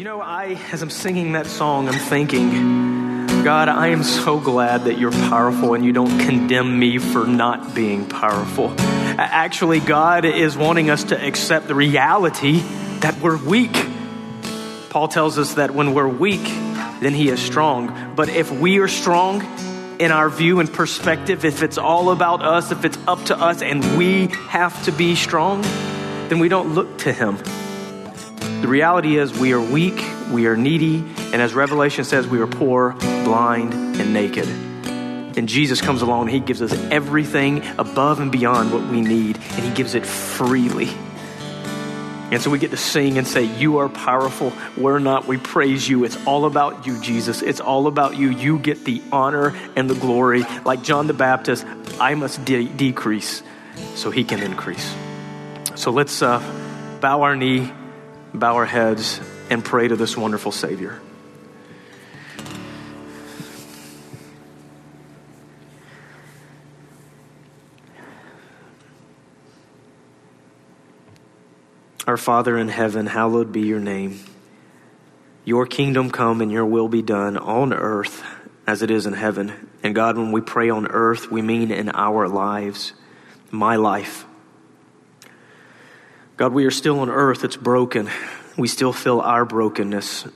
[0.00, 4.84] You know, I, as I'm singing that song, I'm thinking, God, I am so glad
[4.84, 8.74] that you're powerful and you don't condemn me for not being powerful.
[8.78, 12.60] Actually, God is wanting us to accept the reality
[13.00, 13.76] that we're weak.
[14.88, 16.44] Paul tells us that when we're weak,
[17.00, 18.14] then he is strong.
[18.14, 19.42] But if we are strong
[20.00, 23.60] in our view and perspective, if it's all about us, if it's up to us
[23.60, 25.60] and we have to be strong,
[26.30, 27.36] then we don't look to him.
[28.60, 32.46] The reality is, we are weak, we are needy, and as Revelation says, we are
[32.46, 34.46] poor, blind, and naked.
[34.46, 39.36] And Jesus comes along and He gives us everything above and beyond what we need,
[39.36, 40.90] and He gives it freely.
[42.30, 44.52] And so we get to sing and say, You are powerful.
[44.76, 45.26] We're not.
[45.26, 46.04] We praise you.
[46.04, 47.40] It's all about you, Jesus.
[47.40, 48.30] It's all about you.
[48.30, 50.42] You get the honor and the glory.
[50.64, 51.64] Like John the Baptist,
[51.98, 53.42] I must de- decrease
[53.94, 54.94] so He can increase.
[55.74, 56.38] So let's uh,
[57.00, 57.72] bow our knee
[58.32, 59.20] bow our heads
[59.50, 61.00] and pray to this wonderful Savior.
[72.06, 74.18] Our Father in heaven, hallowed be your name.
[75.44, 78.24] Your kingdom come and your will be done on earth
[78.66, 79.68] as it is in heaven.
[79.82, 82.94] And God, when we pray on earth, we mean in our lives,
[83.50, 84.24] my life.
[86.40, 87.44] God, we are still on earth.
[87.44, 88.08] It's broken.
[88.56, 90.26] We still feel our brokenness.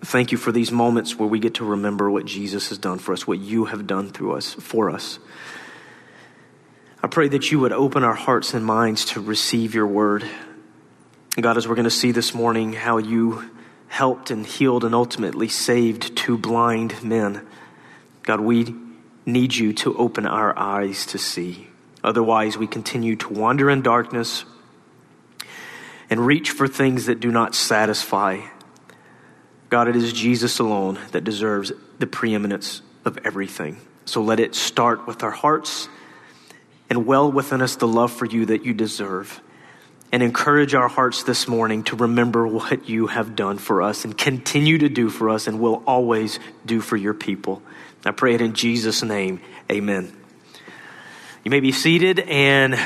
[0.00, 3.12] Thank you for these moments where we get to remember what Jesus has done for
[3.12, 5.20] us, what you have done through us, for us.
[7.00, 10.24] I pray that you would open our hearts and minds to receive your word.
[11.40, 13.48] God, as we're going to see this morning how you
[13.86, 17.46] helped and healed and ultimately saved two blind men,
[18.24, 18.74] God, we
[19.24, 21.68] need you to open our eyes to see.
[22.02, 24.44] Otherwise, we continue to wander in darkness
[26.12, 28.38] and reach for things that do not satisfy.
[29.70, 33.80] God, it is Jesus alone that deserves the preeminence of everything.
[34.04, 35.88] So let it start with our hearts
[36.90, 39.40] and well within us the love for you that you deserve.
[40.12, 44.18] And encourage our hearts this morning to remember what you have done for us and
[44.18, 47.62] continue to do for us and will always do for your people.
[48.04, 49.40] I pray it in Jesus' name.
[49.70, 50.14] Amen.
[51.42, 52.78] You may be seated and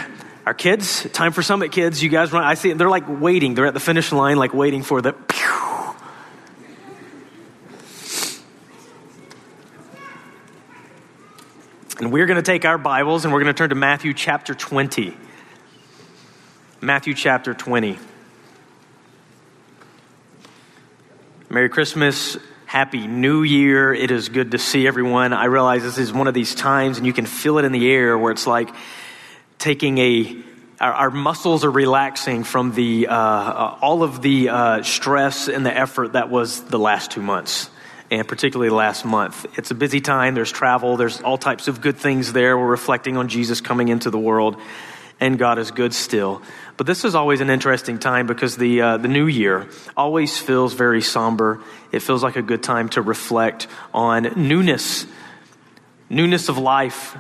[0.46, 2.00] our kids, time for summit kids.
[2.00, 2.44] You guys run.
[2.44, 3.54] I see they're like waiting.
[3.54, 5.12] They're at the finish line, like waiting for the.
[5.12, 5.42] Pew.
[11.98, 14.54] And we're going to take our Bibles and we're going to turn to Matthew chapter
[14.54, 15.16] 20.
[16.80, 17.98] Matthew chapter 20.
[21.48, 22.36] Merry Christmas.
[22.66, 23.94] Happy New Year.
[23.94, 25.32] It is good to see everyone.
[25.32, 27.90] I realize this is one of these times, and you can feel it in the
[27.90, 28.68] air where it's like,
[29.58, 30.36] taking a
[30.78, 35.76] our, our muscles are relaxing from the uh, all of the uh, stress and the
[35.76, 37.70] effort that was the last two months
[38.10, 39.46] and particularly last month.
[39.58, 40.34] It's a busy time.
[40.34, 40.96] There's travel.
[40.96, 42.56] There's all types of good things there.
[42.56, 44.60] We're reflecting on jesus coming into the world
[45.18, 46.42] and god is good still.
[46.76, 50.74] But this is always an interesting time because the, uh, the new year always feels
[50.74, 51.62] very somber.
[51.90, 55.06] It feels like a good time to reflect on newness
[56.08, 57.16] newness of life.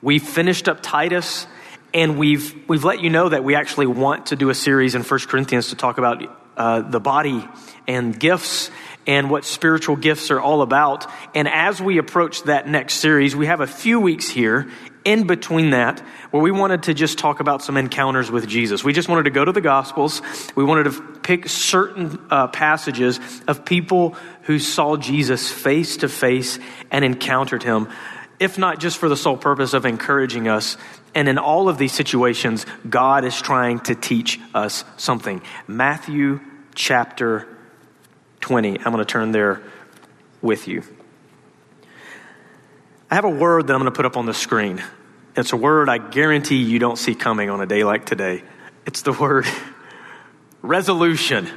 [0.00, 1.46] We finished up titus
[1.94, 5.02] and we've, we've let you know that we actually want to do a series in
[5.02, 6.22] 1 Corinthians to talk about
[6.56, 7.48] uh, the body
[7.86, 8.70] and gifts
[9.06, 11.10] and what spiritual gifts are all about.
[11.34, 14.68] And as we approach that next series, we have a few weeks here
[15.04, 16.00] in between that
[16.30, 18.84] where we wanted to just talk about some encounters with Jesus.
[18.84, 20.20] We just wanted to go to the Gospels.
[20.54, 26.58] We wanted to pick certain uh, passages of people who saw Jesus face to face
[26.90, 27.88] and encountered him
[28.40, 30.76] if not just for the sole purpose of encouraging us
[31.18, 35.42] and in all of these situations, God is trying to teach us something.
[35.66, 36.38] Matthew
[36.76, 37.48] chapter
[38.38, 38.78] 20.
[38.78, 39.60] I'm going to turn there
[40.40, 40.84] with you.
[43.10, 44.80] I have a word that I'm going to put up on the screen.
[45.36, 48.44] It's a word I guarantee you don't see coming on a day like today.
[48.86, 49.44] It's the word
[50.62, 51.48] resolution.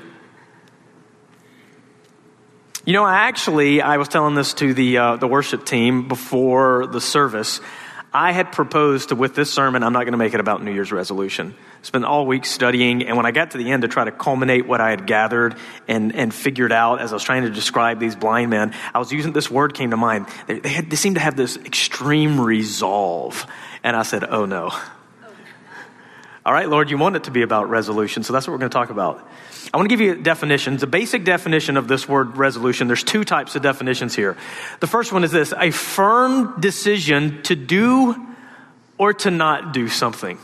[2.83, 6.87] You know, I actually, I was telling this to the, uh, the worship team before
[6.87, 7.61] the service.
[8.13, 10.73] I had proposed to with this sermon, I'm not going to make it about New
[10.73, 11.55] Year's resolution.
[11.81, 14.67] Spent all week studying, and when I got to the end to try to culminate
[14.67, 15.55] what I had gathered
[15.87, 19.13] and, and figured out as I was trying to describe these blind men, I was
[19.13, 20.27] using this word came to mind.
[20.47, 23.45] They, they, had, they seemed to have this extreme resolve.
[23.81, 24.71] And I said, oh no.
[26.43, 28.71] All right, Lord, you want it to be about resolution, so that's what we're going
[28.71, 29.27] to talk about.
[29.71, 30.81] I want to give you definitions.
[30.81, 34.35] The basic definition of this word resolution, there's two types of definitions here.
[34.79, 38.15] The first one is this a firm decision to do
[38.97, 40.39] or to not do something.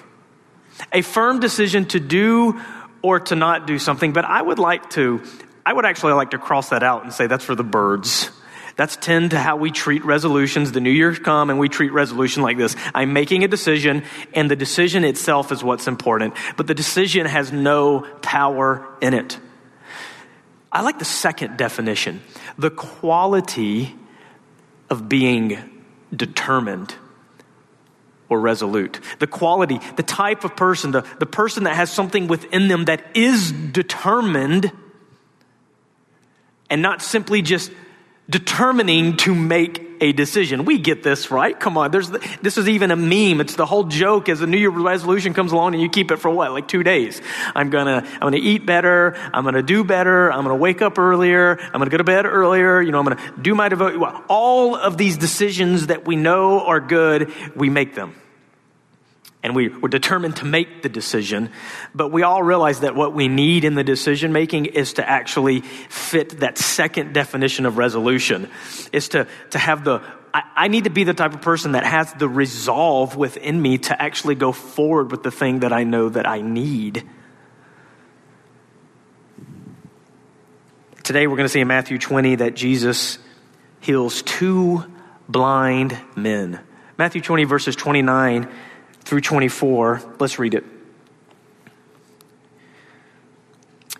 [0.93, 2.61] A firm decision to do
[3.01, 4.13] or to not do something.
[4.13, 5.23] But I would like to
[5.65, 8.31] I would actually like to cross that out and say that's for the birds.
[8.77, 10.71] That's tend to how we treat resolutions.
[10.71, 12.75] The new year's come and we treat resolution like this.
[12.93, 14.03] I'm making a decision
[14.33, 19.39] and the decision itself is what's important, but the decision has no power in it.
[20.71, 22.21] I like the second definition.
[22.59, 23.95] The quality
[24.91, 25.57] of being
[26.15, 26.93] determined
[28.29, 28.99] or resolute.
[29.17, 33.03] The quality, the type of person, the, the person that has something within them that
[33.15, 34.71] is determined
[36.69, 37.71] and not simply just
[38.29, 40.65] determining to make a decision.
[40.65, 41.59] We get this, right?
[41.59, 41.91] Come on.
[41.91, 43.41] There's the, this is even a meme.
[43.41, 46.17] It's the whole joke as a New Year resolution comes along and you keep it
[46.17, 46.51] for what?
[46.51, 47.21] Like two days.
[47.55, 49.15] I'm gonna, I'm gonna eat better.
[49.33, 50.31] I'm gonna do better.
[50.31, 51.57] I'm gonna wake up earlier.
[51.59, 52.81] I'm gonna go to bed earlier.
[52.81, 53.97] You know, I'm gonna do my devote.
[53.97, 58.13] Well, all of these decisions that we know are good, we make them
[59.43, 61.51] and we, we're determined to make the decision.
[61.93, 65.61] But we all realize that what we need in the decision making is to actually
[65.61, 68.49] fit that second definition of resolution,
[68.91, 70.01] is to, to have the,
[70.33, 73.77] I, I need to be the type of person that has the resolve within me
[73.79, 77.07] to actually go forward with the thing that I know that I need.
[81.03, 83.19] Today we're going to see in Matthew 20 that Jesus
[83.79, 84.83] heals two
[85.29, 86.59] blind men.
[86.97, 88.49] Matthew 20, verses 29
[89.07, 90.01] through 24.
[90.19, 90.65] Let's read it.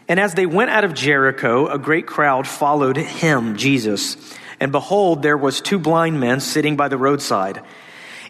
[0.09, 4.17] And as they went out of Jericho, a great crowd followed him, Jesus.
[4.59, 7.63] And behold, there was two blind men sitting by the roadside.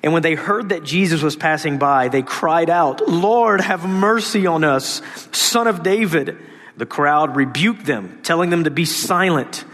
[0.04, 4.46] And when they heard that Jesus was passing by, they cried out, Lord, have mercy
[4.46, 5.02] on us,
[5.32, 6.38] son of David.
[6.78, 9.66] The crowd rebuked them, telling them to be silent.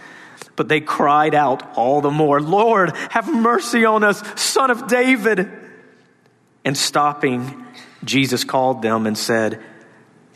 [0.55, 5.62] But they cried out all the more, Lord, have mercy on us, son of David.
[6.65, 7.65] And stopping,
[8.04, 9.62] Jesus called them and said,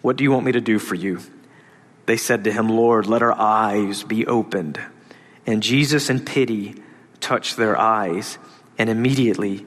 [0.02, 1.20] What do you want me to do for you?
[2.06, 4.80] They said to him, Lord, let our eyes be opened.
[5.46, 6.76] And Jesus, in pity,
[7.20, 8.38] touched their eyes,
[8.78, 9.66] and immediately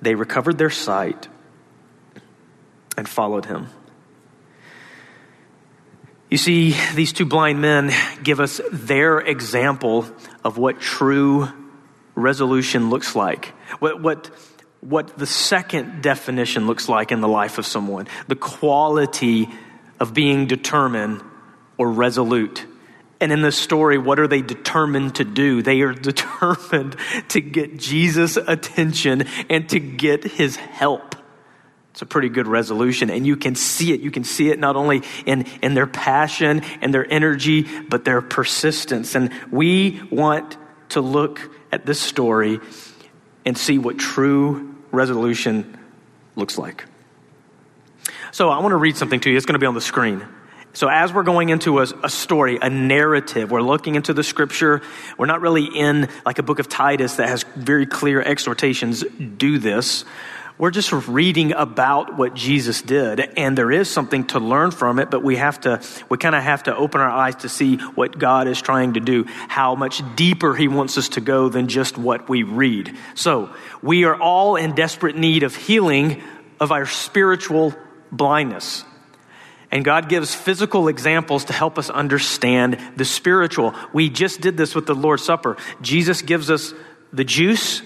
[0.00, 1.28] they recovered their sight
[2.96, 3.68] and followed him.
[6.30, 7.92] You see, these two blind men
[8.22, 10.06] give us their example
[10.42, 11.48] of what true
[12.14, 13.46] resolution looks like.
[13.80, 14.30] What, what
[14.82, 19.48] what the second definition looks like in the life of someone the quality
[20.00, 21.22] of being determined
[21.78, 22.66] or resolute.
[23.20, 25.62] And in this story, what are they determined to do?
[25.62, 26.96] They are determined
[27.28, 31.14] to get Jesus' attention and to get his help.
[31.92, 33.10] It's a pretty good resolution.
[33.10, 34.00] And you can see it.
[34.00, 38.20] You can see it not only in, in their passion and their energy, but their
[38.20, 39.14] persistence.
[39.14, 40.56] And we want
[40.90, 41.40] to look
[41.70, 42.58] at this story
[43.44, 45.78] and see what true resolution
[46.36, 46.84] looks like.
[48.30, 49.36] So I want to read something to you.
[49.36, 50.26] It's going to be on the screen.
[50.74, 54.80] So, as we're going into a, a, story, a narrative, we're looking into the scripture.
[55.18, 59.04] We're not really in like a book of Titus that has very clear exhortations
[59.36, 60.06] do this.
[60.58, 65.10] We're just reading about what Jesus did, and there is something to learn from it,
[65.10, 68.18] but we have to, we kind of have to open our eyes to see what
[68.18, 71.96] God is trying to do, how much deeper He wants us to go than just
[71.96, 72.94] what we read.
[73.14, 73.50] So,
[73.82, 76.22] we are all in desperate need of healing
[76.60, 77.74] of our spiritual
[78.12, 78.84] blindness.
[79.70, 83.74] And God gives physical examples to help us understand the spiritual.
[83.94, 85.56] We just did this with the Lord's Supper.
[85.80, 86.74] Jesus gives us
[87.10, 87.80] the juice,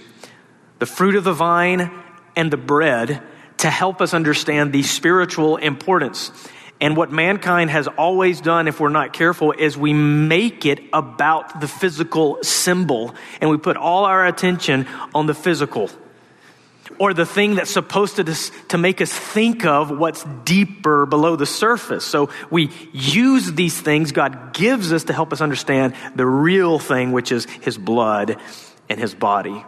[0.80, 1.90] the fruit of the vine,
[2.36, 3.22] and the bread
[3.58, 6.30] to help us understand the spiritual importance.
[6.78, 11.60] And what mankind has always done, if we're not careful, is we make it about
[11.60, 15.90] the physical symbol and we put all our attention on the physical
[16.98, 18.24] or the thing that's supposed to,
[18.68, 22.04] to make us think of what's deeper below the surface.
[22.04, 27.12] So we use these things God gives us to help us understand the real thing,
[27.12, 28.36] which is His blood
[28.88, 29.64] and His body.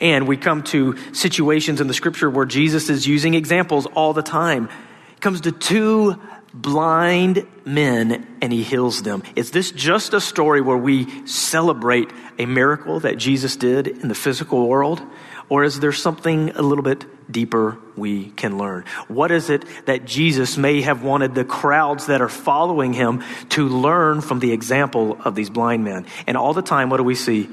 [0.00, 4.22] And we come to situations in the scripture where Jesus is using examples all the
[4.22, 4.68] time.
[5.14, 6.20] He comes to two
[6.54, 9.22] blind men and he heals them.
[9.36, 14.14] Is this just a story where we celebrate a miracle that Jesus did in the
[14.14, 15.00] physical world?
[15.48, 18.84] Or is there something a little bit deeper we can learn?
[19.08, 23.68] What is it that Jesus may have wanted the crowds that are following him to
[23.68, 26.06] learn from the example of these blind men?
[26.26, 27.48] And all the time, what do we see?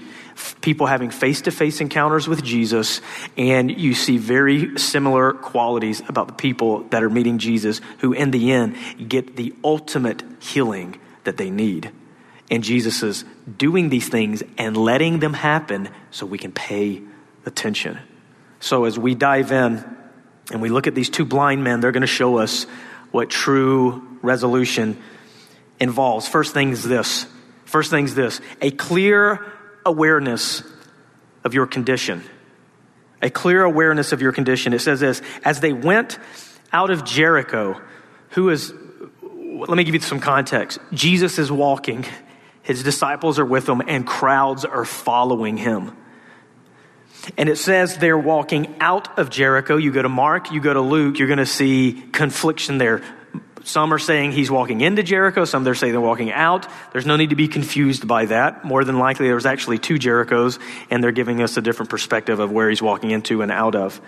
[0.61, 3.01] People having face to face encounters with Jesus,
[3.37, 8.31] and you see very similar qualities about the people that are meeting Jesus, who in
[8.31, 8.75] the end
[9.07, 11.91] get the ultimate healing that they need.
[12.51, 13.25] And Jesus is
[13.57, 17.01] doing these things and letting them happen so we can pay
[17.45, 17.99] attention.
[18.59, 19.83] So as we dive in
[20.51, 22.65] and we look at these two blind men, they're going to show us
[23.11, 25.01] what true resolution
[25.79, 27.25] involves first thing is this.
[27.65, 29.45] First thing is this a clear
[29.89, 30.63] awareness
[31.43, 32.23] of your condition.
[33.21, 34.73] A clear awareness of your condition.
[34.73, 36.17] It says this as they went
[36.71, 37.81] out of Jericho,
[38.29, 38.73] who is,
[39.21, 40.79] let me give you some context.
[40.93, 42.05] Jesus is walking,
[42.61, 45.97] his disciples are with him, and crowds are following him.
[47.37, 49.75] And it says they're walking out of Jericho.
[49.75, 53.01] You go to Mark, you go to Luke, you're going to see confliction there.
[53.69, 55.45] Some are saying he's walking into Jericho.
[55.45, 56.65] Some they're saying they're walking out.
[56.91, 58.65] There's no need to be confused by that.
[58.65, 60.59] More than likely, there was actually two Jerichos,
[60.89, 64.01] and they're giving us a different perspective of where he's walking into and out of.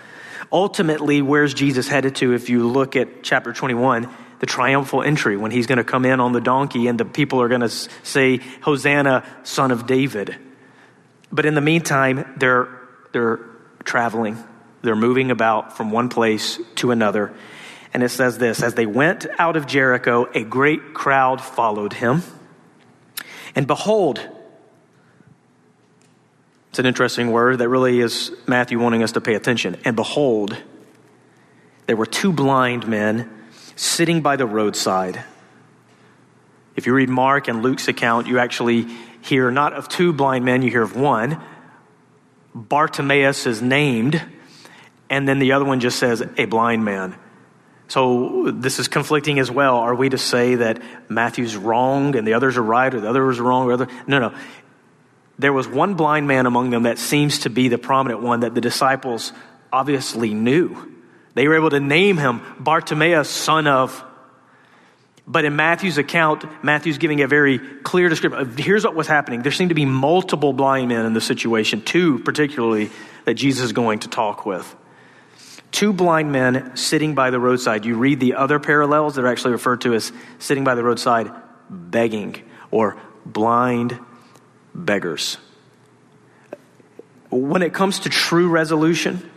[0.50, 4.08] Ultimately, where's Jesus headed to if you look at chapter 21?
[4.40, 7.40] The triumphal entry, when he's going to come in on the donkey, and the people
[7.40, 10.36] are going to say, Hosanna, son of David.
[11.30, 12.66] But in the meantime, they're,
[13.12, 13.38] they're
[13.84, 14.42] traveling.
[14.82, 17.32] They're moving about from one place to another.
[17.92, 22.22] And it says this As they went out of Jericho, a great crowd followed him.
[23.54, 24.20] And behold,
[26.70, 29.76] it's an interesting word that really is Matthew wanting us to pay attention.
[29.84, 30.56] And behold,
[31.86, 33.30] there were two blind men
[33.76, 35.22] sitting by the roadside.
[36.74, 38.86] If you read Mark and Luke's account, you actually
[39.20, 41.42] hear not of two blind men, you hear of one.
[42.54, 44.22] Bartimaeus is named,
[45.10, 47.14] and then the other one just says a blind man.
[47.92, 49.76] So this is conflicting as well.
[49.76, 50.80] Are we to say that
[51.10, 53.66] Matthew's wrong and the others are right, or the others are wrong?
[53.66, 53.88] Or other?
[54.06, 54.34] No, no.
[55.38, 58.54] There was one blind man among them that seems to be the prominent one that
[58.54, 59.34] the disciples
[59.70, 60.74] obviously knew.
[61.34, 64.02] They were able to name him Bartimaeus, son of.
[65.26, 69.42] But in Matthew's account, Matthew's giving a very clear description here's what was happening.
[69.42, 72.90] There seemed to be multiple blind men in the situation, two particularly
[73.26, 74.76] that Jesus is going to talk with
[75.72, 77.84] two blind men sitting by the roadside.
[77.84, 81.30] You read the other parallels, they're actually referred to as sitting by the roadside
[81.68, 83.98] begging or blind
[84.74, 85.38] beggars.
[87.30, 89.28] When it comes to true resolution,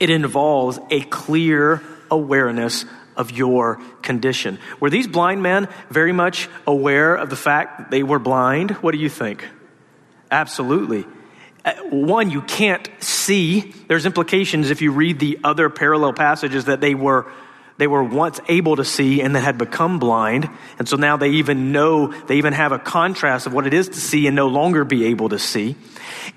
[0.00, 2.84] it involves a clear awareness
[3.16, 4.58] of your condition.
[4.80, 8.72] Were these blind men very much aware of the fact that they were blind?
[8.72, 9.46] What do you think?
[10.30, 11.04] Absolutely.
[11.90, 13.60] One, you can't see.
[13.88, 17.30] There's implications if you read the other parallel passages that they were
[17.78, 20.48] they were once able to see and then had become blind.
[20.78, 23.88] And so now they even know, they even have a contrast of what it is
[23.88, 25.74] to see and no longer be able to see.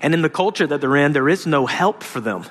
[0.00, 2.44] And in the culture that they're in, there is no help for them.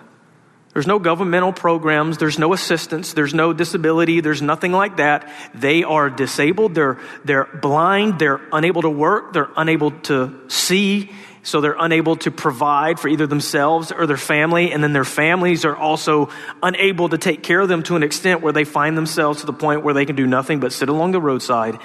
[0.74, 5.32] There's no governmental programs, there's no assistance, there's no disability, there's nothing like that.
[5.54, 11.12] They are disabled, they're, they're blind, they're unable to work, they're unable to see,
[11.46, 15.64] so they're unable to provide for either themselves or their family, and then their families
[15.64, 16.30] are also
[16.64, 19.54] unable to take care of them to an extent where they find themselves to the
[19.54, 21.78] point where they can do nothing but sit along the roadside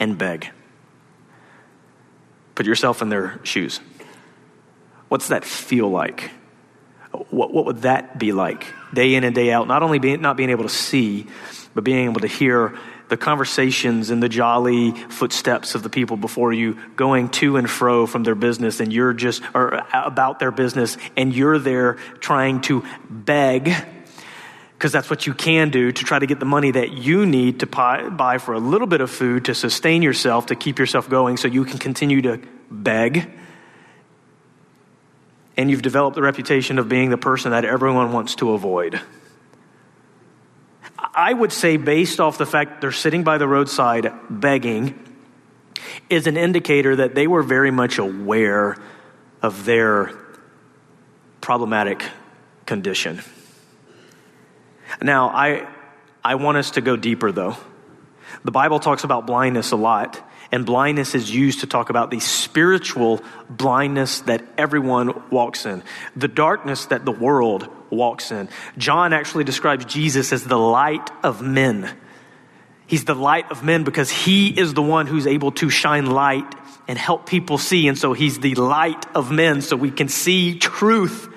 [0.00, 0.50] and beg.
[2.56, 3.78] Put yourself in their shoes.
[5.08, 6.32] What's that feel like?
[7.30, 9.68] What, what would that be like day in and day out?
[9.68, 11.28] Not only being, not being able to see,
[11.74, 12.76] but being able to hear
[13.08, 18.06] the conversations and the jolly footsteps of the people before you going to and fro
[18.06, 22.84] from their business and you're just or about their business and you're there trying to
[23.08, 23.72] beg
[24.76, 27.60] because that's what you can do to try to get the money that you need
[27.60, 31.38] to buy for a little bit of food to sustain yourself to keep yourself going
[31.38, 32.38] so you can continue to
[32.70, 33.30] beg.
[35.56, 39.00] And you've developed the reputation of being the person that everyone wants to avoid
[41.16, 45.02] I would say, based off the fact they're sitting by the roadside begging,
[46.10, 48.76] is an indicator that they were very much aware
[49.40, 50.12] of their
[51.40, 52.04] problematic
[52.66, 53.22] condition.
[55.00, 55.66] Now, I,
[56.22, 57.56] I want us to go deeper, though.
[58.44, 62.20] The Bible talks about blindness a lot, and blindness is used to talk about the
[62.20, 65.82] spiritual blindness that everyone walks in,
[66.14, 68.48] the darkness that the world walks in.
[68.78, 71.90] John actually describes Jesus as the light of men.
[72.86, 76.54] He's the light of men because he is the one who's able to shine light
[76.86, 77.88] and help people see.
[77.88, 81.28] And so he's the light of men so we can see truth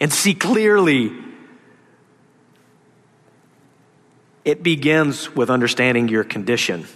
[0.00, 1.12] and see clearly.
[4.44, 6.86] It begins with understanding your condition.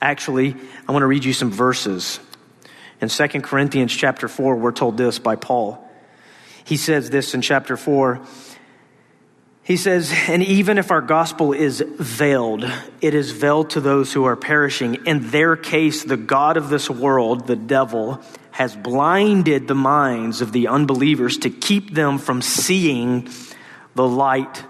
[0.00, 0.54] Actually,
[0.86, 2.20] I want to read you some verses.
[3.00, 5.87] In 2 Corinthians chapter 4, we're told this by Paul.
[6.68, 8.20] He says this in chapter 4.
[9.62, 12.70] He says, And even if our gospel is veiled,
[13.00, 15.06] it is veiled to those who are perishing.
[15.06, 18.20] In their case, the God of this world, the devil,
[18.50, 23.30] has blinded the minds of the unbelievers to keep them from seeing
[23.94, 24.62] the light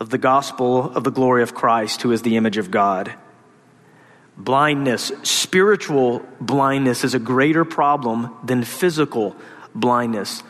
[0.00, 3.14] of the gospel of the glory of Christ, who is the image of God.
[4.38, 9.36] blindness, spiritual blindness, is a greater problem than physical
[9.74, 10.42] blindness.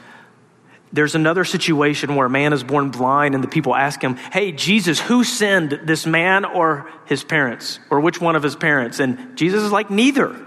[0.92, 4.52] There's another situation where a man is born blind, and the people ask him, Hey,
[4.52, 7.80] Jesus, who sinned, this man or his parents?
[7.90, 9.00] Or which one of his parents?
[9.00, 10.40] And Jesus is like, Neither.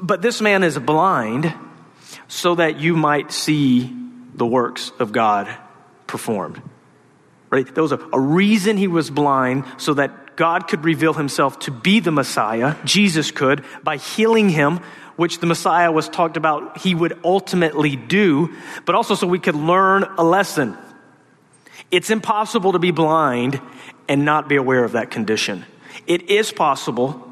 [0.00, 1.52] But this man is blind
[2.28, 3.94] so that you might see
[4.34, 5.54] the works of God
[6.06, 6.62] performed.
[7.50, 7.72] Right?
[7.72, 11.70] There was a, a reason he was blind so that God could reveal himself to
[11.70, 12.76] be the Messiah.
[12.84, 14.80] Jesus could by healing him,
[15.16, 18.54] which the Messiah was talked about he would ultimately do,
[18.84, 20.76] but also so we could learn a lesson.
[21.90, 23.60] It's impossible to be blind
[24.08, 25.64] and not be aware of that condition.
[26.06, 27.28] It is possible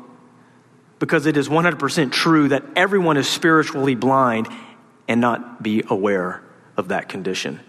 [0.98, 4.48] because it is 100% true that everyone is spiritually blind
[5.08, 6.42] and not be aware
[6.76, 7.60] of that condition.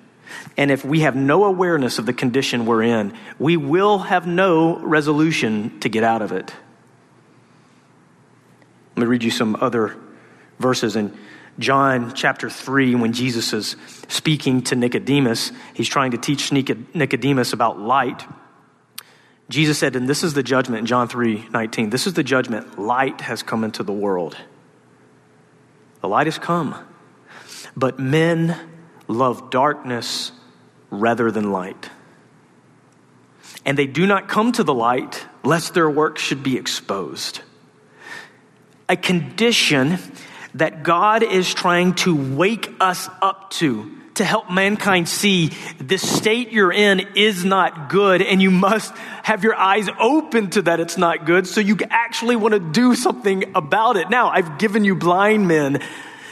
[0.57, 4.77] And if we have no awareness of the condition we're in, we will have no
[4.79, 6.53] resolution to get out of it.
[8.95, 9.95] Let me read you some other
[10.59, 11.17] verses in
[11.59, 13.75] John chapter 3 when Jesus is
[14.07, 15.51] speaking to Nicodemus.
[15.73, 18.25] He's trying to teach Nicodemus about light.
[19.49, 21.89] Jesus said, and this is the judgment in John 3 19.
[21.89, 22.79] This is the judgment.
[22.79, 24.37] Light has come into the world.
[26.01, 26.75] The light has come.
[27.75, 28.57] But men
[29.07, 30.31] love darkness
[30.89, 31.89] rather than light.
[33.65, 37.41] And they do not come to the light lest their work should be exposed.
[38.91, 39.97] A condition
[40.55, 46.51] that God is trying to wake us up to to help mankind see the state
[46.51, 48.93] you're in is not good and you must
[49.23, 52.93] have your eyes open to that it's not good so you actually want to do
[52.93, 54.09] something about it.
[54.09, 55.81] Now, I've given you blind men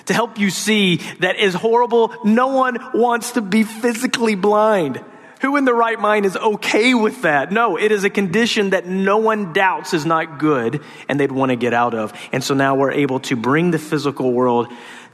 [0.07, 2.13] to help you see that is horrible.
[2.25, 5.01] No one wants to be physically blind.
[5.41, 7.51] Who in the right mind is okay with that?
[7.51, 11.51] No, it is a condition that no one doubts is not good and they'd want
[11.51, 12.13] to get out of.
[12.34, 14.67] And so now we're able to bring the physical world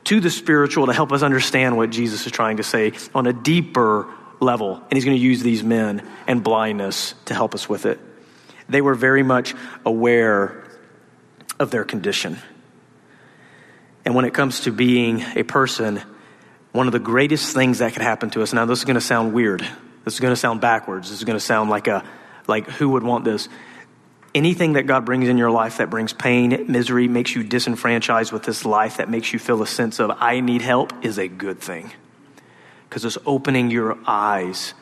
[0.06, 3.34] to the spiritual to help us understand what Jesus is trying to say on a
[3.34, 4.08] deeper
[4.40, 4.76] level.
[4.76, 8.00] And he's going to use these men and blindness to help us with it.
[8.68, 9.54] They were very much
[9.86, 10.64] aware
[11.60, 12.38] of their condition.
[14.06, 16.02] And when it comes to being a person,
[16.72, 19.02] one of the greatest things that could happen to us, now this is going to
[19.02, 19.68] sound weird.
[20.06, 21.10] This is going to sound backwards.
[21.10, 22.06] This is going to sound like a,
[22.48, 23.50] like who would want this?
[24.36, 28.44] anything that God brings in your life that brings pain, misery, makes you disenfranchised with
[28.44, 31.62] this life, that makes you feel a sense of, I need help, is a good
[31.62, 31.92] thing.
[32.88, 34.74] Because it's opening your eyes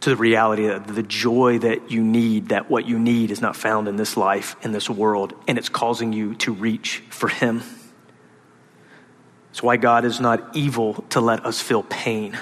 [0.00, 3.54] to the reality that the joy that you need, that what you need is not
[3.54, 7.62] found in this life, in this world, and it's causing you to reach for Him.
[9.50, 12.38] It's why God is not evil to let us feel pain.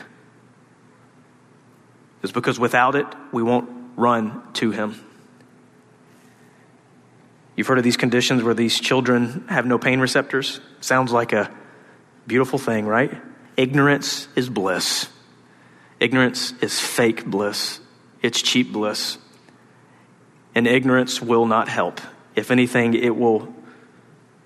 [2.28, 5.02] It's because without it, we won't run to Him.
[7.56, 10.60] You've heard of these conditions where these children have no pain receptors?
[10.82, 11.50] Sounds like a
[12.26, 13.10] beautiful thing, right?
[13.56, 15.08] Ignorance is bliss.
[16.00, 17.80] Ignorance is fake bliss.
[18.20, 19.16] It's cheap bliss.
[20.54, 21.98] And ignorance will not help.
[22.36, 23.54] If anything, it will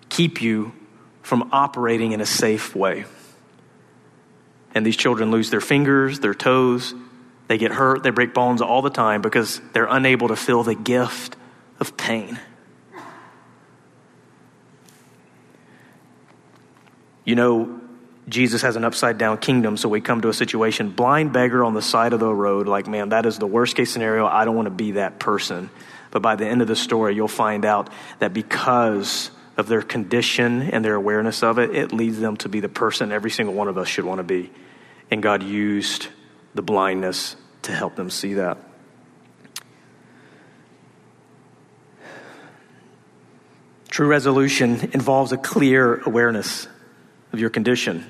[0.08, 0.72] keep you
[1.22, 3.06] from operating in a safe way.
[4.72, 6.94] And these children lose their fingers, their toes,
[7.48, 10.74] they get hurt, they break bones all the time because they're unable to feel the
[10.74, 11.36] gift
[11.80, 12.38] of pain.
[17.24, 17.80] You know,
[18.28, 21.74] Jesus has an upside down kingdom, so we come to a situation, blind beggar on
[21.74, 24.26] the side of the road, like, man, that is the worst case scenario.
[24.26, 25.70] I don't want to be that person.
[26.10, 30.62] But by the end of the story, you'll find out that because of their condition
[30.62, 33.68] and their awareness of it, it leads them to be the person every single one
[33.68, 34.50] of us should want to be.
[35.10, 36.08] And God used
[36.54, 38.58] the blindness to help them see that.
[43.88, 46.66] True resolution involves a clear awareness
[47.32, 48.04] of your condition.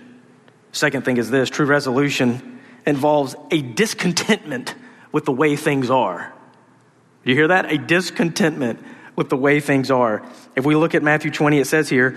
[0.70, 4.74] Second thing is this true resolution involves a discontentment
[5.10, 6.32] with the way things are.
[7.24, 7.72] Do you hear that?
[7.72, 8.80] A discontentment
[9.16, 10.22] with the way things are.
[10.56, 12.16] If we look at Matthew 20, it says here,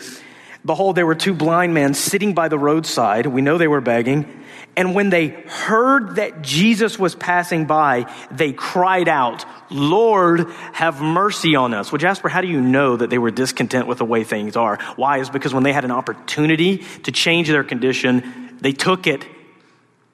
[0.66, 3.28] Behold, there were two blind men sitting by the roadside.
[3.28, 4.45] We know they were begging.
[4.78, 11.56] And when they heard that Jesus was passing by, they cried out, Lord, have mercy
[11.56, 11.92] on us.
[11.92, 14.78] Well, Jasper, how do you know that they were discontent with the way things are?
[14.98, 15.20] Why?
[15.20, 19.26] Is because when they had an opportunity to change their condition, they took it.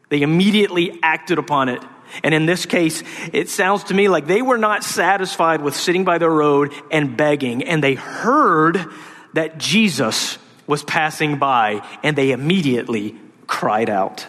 [0.10, 1.84] They immediately acted upon it.
[2.24, 6.04] And in this case, it sounds to me like they were not satisfied with sitting
[6.04, 8.86] by the road and begging, and they heard
[9.34, 13.16] that Jesus was passing by, and they immediately
[13.48, 14.28] cried out.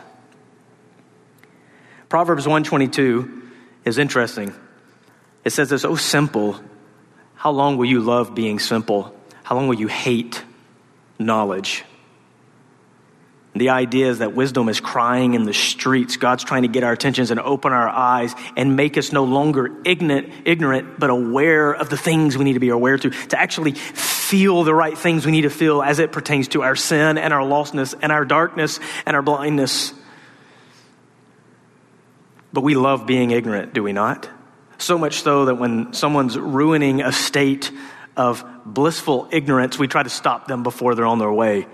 [2.13, 3.43] Proverbs 122
[3.87, 4.53] is interesting.
[5.47, 6.61] It says this, oh simple.
[7.37, 9.19] How long will you love being simple?
[9.43, 10.45] How long will you hate
[11.19, 11.85] knowledge?
[13.55, 16.19] The idea is that wisdom is crying in the streets.
[16.19, 19.71] God's trying to get our attentions and open our eyes and make us no longer
[19.87, 23.73] ignorant, ignorant, but aware of the things we need to be aware to, to actually
[23.73, 27.33] feel the right things we need to feel as it pertains to our sin and
[27.33, 29.95] our lostness and our darkness and our blindness.
[32.53, 34.29] But we love being ignorant, do we not?
[34.79, 37.71] So much so that when someone's ruining a state
[38.17, 41.67] of blissful ignorance, we try to stop them before they're on their way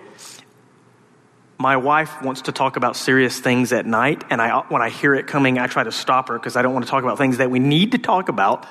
[1.58, 5.14] my wife wants to talk about serious things at night, and I, when I hear
[5.14, 7.38] it coming, I try to stop her because I don't want to talk about things
[7.38, 8.64] that we need to talk about.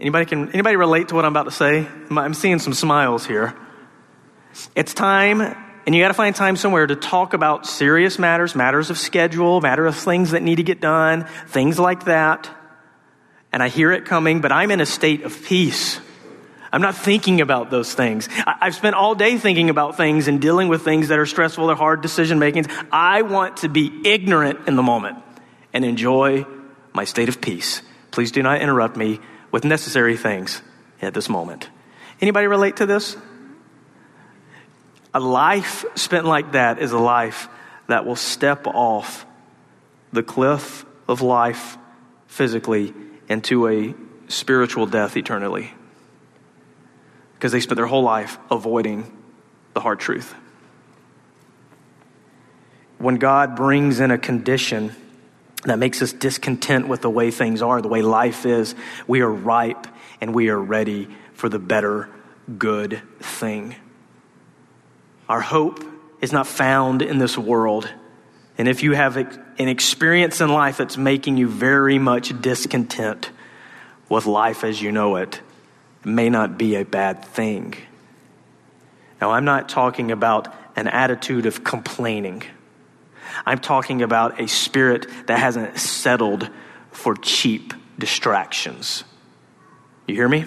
[0.00, 1.86] Anybody can anybody relate to what I'm about to say?
[2.10, 3.56] I'm seeing some smiles here.
[4.74, 8.90] It's time, and you got to find time somewhere to talk about serious matters, matters
[8.90, 12.48] of schedule, matter of things that need to get done, things like that.
[13.52, 16.00] And I hear it coming, but I'm in a state of peace.
[16.72, 18.28] I'm not thinking about those things.
[18.46, 21.74] I've spent all day thinking about things and dealing with things that are stressful or
[21.74, 22.66] hard decision makings.
[22.90, 25.18] I want to be ignorant in the moment
[25.74, 26.46] and enjoy
[26.94, 27.82] my state of peace.
[28.10, 30.62] Please do not interrupt me with necessary things
[31.02, 31.68] at this moment.
[32.20, 33.16] Anybody relate to this?
[35.14, 37.48] A life spent like that is a life
[37.86, 39.26] that will step off
[40.12, 41.76] the cliff of life
[42.26, 42.94] physically
[43.28, 43.94] into a
[44.28, 45.72] spiritual death eternally
[47.34, 49.10] because they spent their whole life avoiding
[49.74, 50.34] the hard truth.
[52.98, 54.94] When God brings in a condition
[55.64, 58.74] that makes us discontent with the way things are, the way life is,
[59.06, 59.86] we are ripe
[60.20, 62.08] and we are ready for the better,
[62.58, 63.74] good thing.
[65.32, 65.82] Our hope
[66.20, 67.88] is not found in this world.
[68.58, 73.30] And if you have an experience in life that's making you very much discontent
[74.10, 75.40] with life as you know it,
[76.04, 77.74] it may not be a bad thing.
[79.22, 82.42] Now, I'm not talking about an attitude of complaining.
[83.46, 86.50] I'm talking about a spirit that hasn't settled
[86.90, 89.02] for cheap distractions.
[90.06, 90.44] You hear me?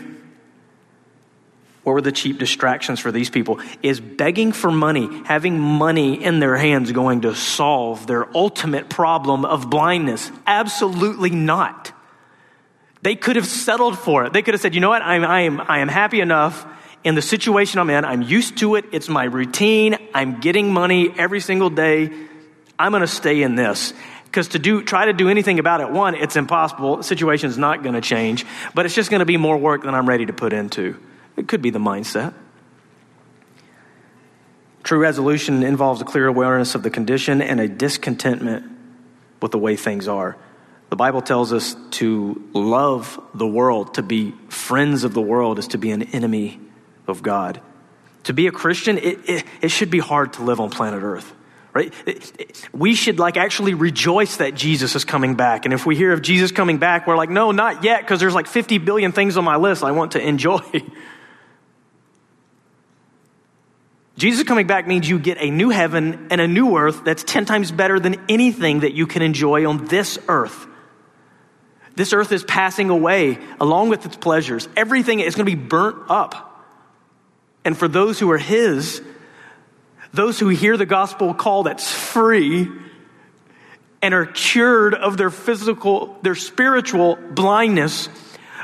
[1.86, 3.60] What were the cheap distractions for these people?
[3.84, 9.45] Is begging for money, having money in their hands going to solve their ultimate problem
[9.45, 10.32] of blindness?
[10.48, 11.91] Absolutely not.
[13.04, 14.34] They could have settled for it.
[14.34, 16.65] They could have said, you know what, I'm, I, am, I am happy enough
[17.04, 18.04] in the situation I'm in.
[18.04, 18.86] I'm used to it.
[18.91, 19.95] It's my routine.
[20.12, 22.10] I'm getting money every single day.
[22.80, 23.93] I'm going to stay in this.
[24.24, 26.98] Because to do, try to do anything about it, one, it's impossible.
[26.98, 28.43] The situation's not going to change,
[28.74, 30.98] but it's just going to be more work than I'm ready to put into.
[31.38, 32.34] It could be the mindset.
[34.84, 38.71] True resolution involves a clear awareness of the condition and a discontentment
[39.41, 40.38] with the way things are.
[40.89, 45.69] The Bible tells us to love the world, to be friends of the world, is
[45.69, 46.60] to be an enemy
[47.08, 47.62] of God.
[48.26, 51.34] To be a Christian, it, it, it should be hard to live on planet Earth
[51.76, 51.93] right?
[52.71, 55.65] We should like actually rejoice that Jesus is coming back.
[55.65, 58.34] And if we hear of Jesus coming back, we're like, no, not yet, because there's
[58.34, 60.62] like 50 billion things on my list I want to enjoy.
[64.17, 67.45] Jesus coming back means you get a new heaven and a new earth that's 10
[67.45, 70.67] times better than anything that you can enjoy on this earth.
[71.95, 74.67] This earth is passing away along with its pleasures.
[74.75, 76.65] Everything is going to be burnt up.
[77.65, 79.01] And for those who are His,
[80.13, 82.69] those who hear the gospel call that's free
[84.01, 88.08] and are cured of their physical, their spiritual blindness,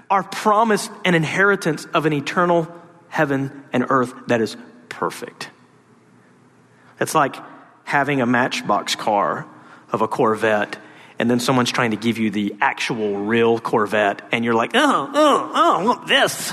[0.09, 2.67] are promised an inheritance of an eternal
[3.07, 4.55] heaven and earth that is
[4.91, 5.49] perfect.
[6.99, 7.36] It's like
[7.84, 9.47] having a matchbox car
[9.91, 10.77] of a Corvette
[11.21, 15.12] and then someone's trying to give you the actual real Corvette, and you're like, oh,
[15.13, 16.51] oh, oh, I want this.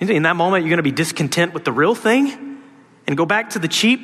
[0.00, 2.62] In that moment, you're going to be discontent with the real thing
[3.06, 4.00] and go back to the cheap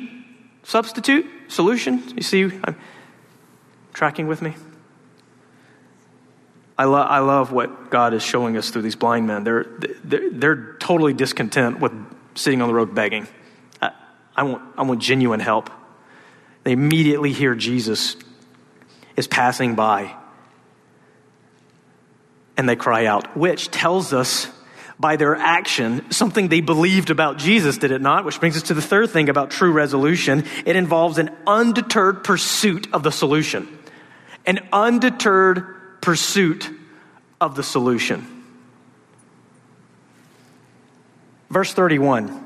[0.61, 2.03] substitute solution.
[2.15, 2.75] You see, I'm
[3.91, 4.53] tracking with me?
[6.77, 9.43] I, lo- I love what God is showing us through these blind men.
[9.43, 9.65] They're,
[10.03, 11.91] they're, they're totally discontent with
[12.35, 13.27] sitting on the road begging.
[13.81, 13.91] I,
[14.35, 15.69] I, want, I want genuine help.
[16.63, 18.15] They immediately hear Jesus
[19.15, 20.15] is passing by.
[22.57, 24.47] And they cry out, which tells us
[24.99, 28.25] by their action something they believed about Jesus, did it not?
[28.25, 30.45] Which brings us to the third thing about true resolution.
[30.65, 33.67] It involves an undeterred pursuit of the solution.
[34.45, 35.65] An undeterred
[36.03, 36.69] pursuit
[37.39, 38.43] of the solution.
[41.49, 42.43] Verse 31.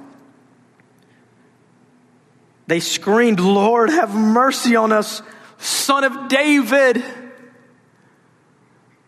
[2.68, 5.24] They screamed, Lord, have mercy on us
[5.58, 7.04] son of David.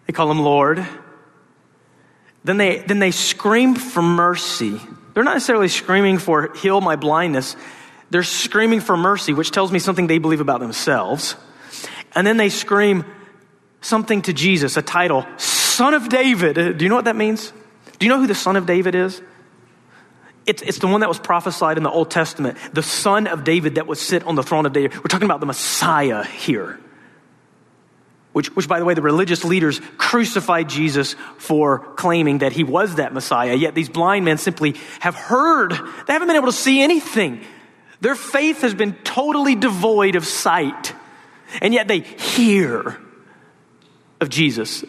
[0.07, 0.83] They call him Lord.
[2.43, 4.81] then they, then they scream for mercy.
[5.13, 7.55] They're not necessarily screaming for heal my blindness.
[8.09, 11.35] They're screaming for mercy, which tells me something they believe about themselves.
[12.15, 13.05] And then they scream
[13.81, 16.57] something to Jesus, a title, Son of David.
[16.57, 17.53] Uh, do you know what that means?
[17.97, 19.21] Do you know who the Son of David is?
[20.45, 23.75] It's, it's the one that was prophesied in the Old Testament, the Son of David
[23.75, 24.95] that would sit on the throne of David.
[24.97, 26.79] We're talking about the Messiah here.
[28.31, 32.95] Which, which, by the way, the religious leaders crucified Jesus for claiming that he was
[32.95, 33.55] that Messiah.
[33.55, 35.71] Yet these blind men simply have heard.
[35.71, 37.43] They haven't been able to see anything.
[38.01, 40.93] Their faith has been totally devoid of sight.
[41.61, 42.99] And yet they hear
[44.21, 44.84] of Jesus.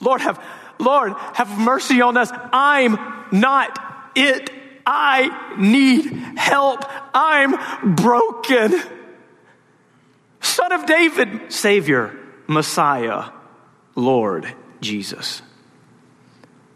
[0.00, 0.42] Lord, have,
[0.78, 2.30] Lord, have mercy on us.
[2.52, 2.98] I'm
[3.32, 3.78] not
[4.14, 4.50] it.
[4.86, 6.04] I need
[6.36, 6.84] help.
[7.14, 8.74] I'm broken.
[10.40, 13.30] Son of David, Savior, Messiah,
[13.94, 15.42] Lord Jesus.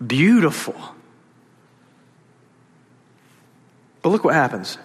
[0.04, 0.74] Beautiful.
[4.02, 4.78] But look what happens.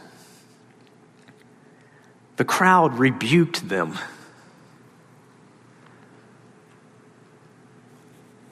[2.36, 3.98] The crowd rebuked them.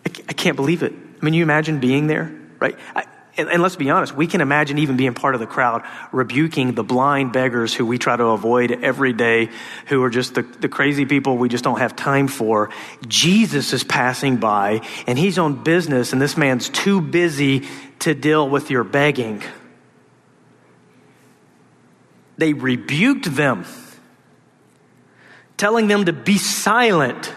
[0.05, 0.93] I can't believe it.
[0.93, 2.77] I mean, you imagine being there, right?
[2.95, 5.83] I, and, and, let's be honest, we can imagine even being part of the crowd
[6.11, 9.49] rebuking the blind beggars who we try to avoid every day,
[9.87, 12.69] who are just the, the crazy people we just don't have time for.
[13.07, 17.67] Jesus is passing by and he's on business, and this man's too busy
[17.99, 19.41] to deal with your begging.
[22.37, 23.65] They rebuked them,
[25.57, 27.33] telling them to be silent.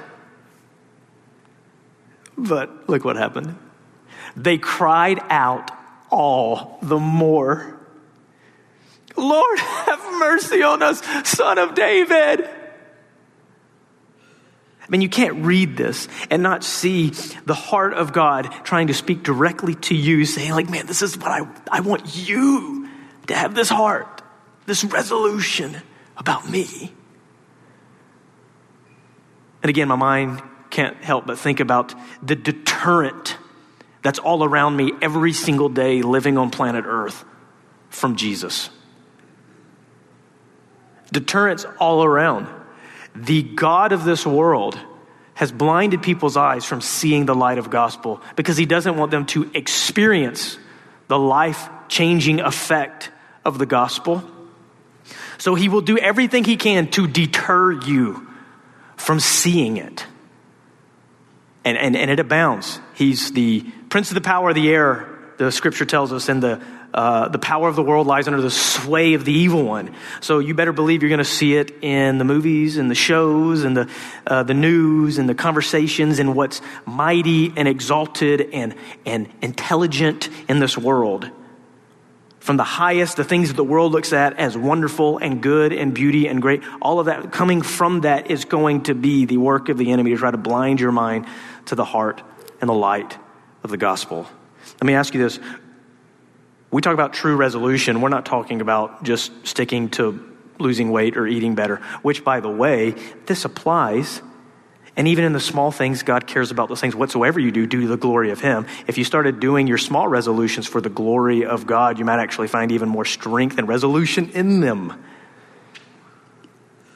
[2.36, 3.56] But look what happened.
[4.36, 5.70] They cried out
[6.10, 7.78] all the more.
[9.16, 12.48] Lord, have mercy on us, son of David.
[14.86, 17.10] I mean, you can't read this and not see
[17.44, 21.18] the heart of God trying to speak directly to you, saying, like, man, this is
[21.18, 22.88] what I, I want you
[23.26, 24.22] to have this heart,
[24.66, 25.76] this resolution
[26.16, 26.92] about me.
[29.62, 33.36] And again, my mind can't help but think about the deterrent
[34.06, 37.24] that's all around me every single day living on planet Earth
[37.90, 38.70] from Jesus.
[41.10, 42.46] Deterrence all around.
[43.16, 44.78] The God of this world
[45.34, 49.26] has blinded people's eyes from seeing the light of gospel because he doesn't want them
[49.26, 50.56] to experience
[51.08, 53.10] the life changing effect
[53.44, 54.22] of the gospel.
[55.36, 58.28] So he will do everything he can to deter you
[58.96, 60.06] from seeing it
[61.66, 62.80] and, and, and it abounds.
[62.94, 66.62] He's the prince of the power of the air, the scripture tells us, and the,
[66.94, 69.92] uh, the power of the world lies under the sway of the evil one.
[70.20, 73.64] So you better believe you're going to see it in the movies and the shows
[73.64, 73.90] and the,
[74.28, 80.60] uh, the news and the conversations and what's mighty and exalted and, and intelligent in
[80.60, 81.28] this world.
[82.38, 85.92] From the highest, the things that the world looks at as wonderful and good and
[85.92, 89.68] beauty and great, all of that coming from that is going to be the work
[89.68, 91.26] of the enemy to try to blind your mind
[91.66, 92.22] to the heart
[92.60, 93.18] and the light
[93.62, 94.26] of the gospel.
[94.74, 95.38] Let me ask you this.
[96.70, 98.00] We talk about true resolution.
[98.00, 102.50] We're not talking about just sticking to losing weight or eating better, which, by the
[102.50, 102.94] way,
[103.26, 104.22] this applies.
[104.96, 106.96] And even in the small things, God cares about those things.
[106.96, 108.66] Whatsoever you do, do to the glory of Him.
[108.86, 112.48] If you started doing your small resolutions for the glory of God, you might actually
[112.48, 115.04] find even more strength and resolution in them.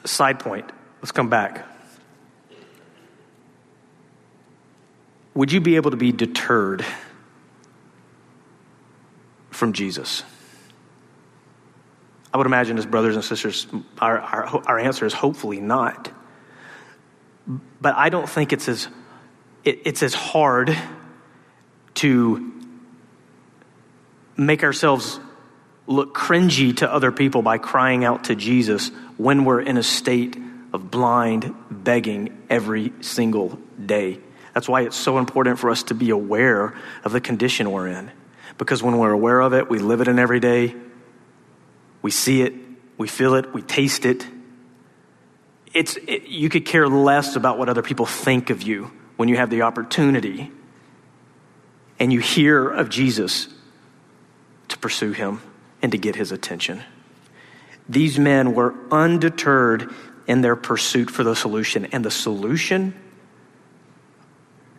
[0.03, 0.71] Side point.
[1.01, 1.67] Let's come back.
[5.33, 6.85] Would you be able to be deterred
[9.49, 10.23] from Jesus?
[12.33, 13.67] I would imagine, as brothers and sisters,
[13.99, 16.11] our, our, our answer is hopefully not.
[17.81, 18.87] But I don't think it's as,
[19.63, 20.75] it, it's as hard
[21.95, 22.51] to
[24.37, 25.19] make ourselves
[25.87, 30.37] look cringy to other people by crying out to Jesus when we're in a state
[30.73, 34.19] of blind begging every single day.
[34.53, 38.11] That's why it's so important for us to be aware of the condition we're in.
[38.57, 40.75] Because when we're aware of it, we live it in every day,
[42.01, 42.53] we see it,
[42.97, 44.27] we feel it, we taste it.
[45.73, 49.37] It's, it, you could care less about what other people think of you when you
[49.37, 50.51] have the opportunity
[51.99, 53.47] and you hear of Jesus
[54.67, 55.41] to pursue him
[55.81, 56.83] and to get his attention.
[57.87, 59.93] These men were undeterred
[60.27, 62.93] in their pursuit for the solution, and the solution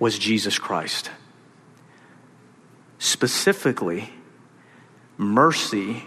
[0.02, 1.12] was Jesus Christ.
[2.98, 4.12] Specifically,
[5.16, 6.02] mercy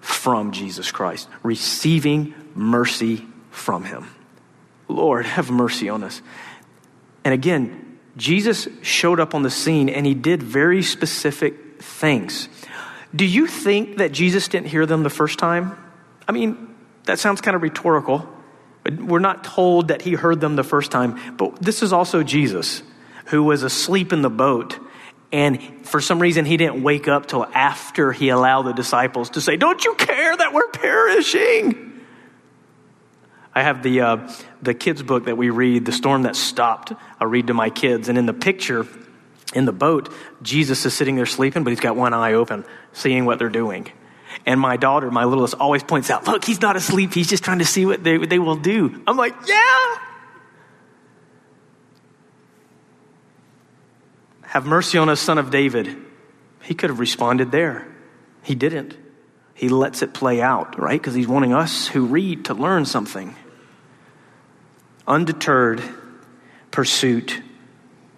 [0.00, 4.08] from Jesus Christ, receiving mercy from Him.
[4.88, 6.22] Lord, have mercy on us.
[7.24, 12.48] And again, Jesus showed up on the scene and he did very specific things.
[13.14, 15.78] Do you think that Jesus didn't hear them the first time?
[16.26, 18.28] I mean, that sounds kind of rhetorical.
[18.90, 22.82] We're not told that he heard them the first time, but this is also Jesus
[23.26, 24.78] who was asleep in the boat.
[25.32, 29.40] And for some reason, he didn't wake up till after he allowed the disciples to
[29.40, 32.04] say, Don't you care that we're perishing?
[33.54, 36.92] I have the, uh, the kids' book that we read, The Storm That Stopped.
[37.18, 38.08] I'll read to my kids.
[38.08, 38.86] And in the picture,
[39.54, 40.12] in the boat,
[40.42, 43.90] Jesus is sitting there sleeping, but he's got one eye open, seeing what they're doing.
[44.44, 47.14] And my daughter, my littlest, always points out, Look, he's not asleep.
[47.14, 49.02] He's just trying to see what they, they will do.
[49.06, 49.96] I'm like, Yeah.
[54.56, 55.94] Have mercy on us, son of David.
[56.62, 57.86] He could have responded there.
[58.42, 58.96] He didn't.
[59.52, 60.98] He lets it play out, right?
[60.98, 63.36] Because he's wanting us who read to learn something
[65.06, 65.82] undeterred
[66.70, 67.42] pursuit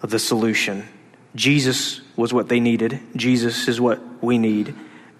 [0.00, 0.86] of the solution.
[1.34, 3.00] Jesus was what they needed.
[3.16, 4.76] Jesus is what we need.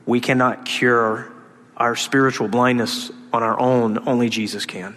[0.07, 1.33] We cannot cure
[1.77, 4.97] our spiritual blindness on our own, only Jesus can.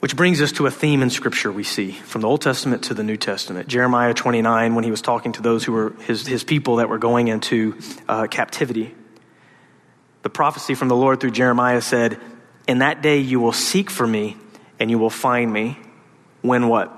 [0.00, 2.94] Which brings us to a theme in Scripture we see from the Old Testament to
[2.94, 3.68] the New Testament.
[3.68, 6.98] Jeremiah 29, when he was talking to those who were his, his people that were
[6.98, 8.94] going into uh, captivity,
[10.22, 12.18] the prophecy from the Lord through Jeremiah said,
[12.66, 14.36] in that day you will seek for me
[14.78, 15.78] and you will find me.
[16.40, 16.96] When what?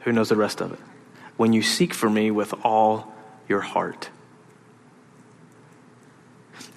[0.00, 0.80] Who knows the rest of it?
[1.36, 3.12] When you seek for me with all
[3.48, 4.10] your heart.